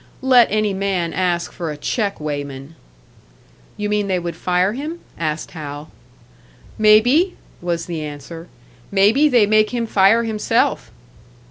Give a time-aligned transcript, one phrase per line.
[0.23, 2.75] Let any man ask for a check weighman!
[3.77, 5.91] "You mean they would fire him?" asked Hal.
[6.75, 8.47] "Maybe!" was the answer.
[8.91, 10.89] "Maybe they make him fire himself."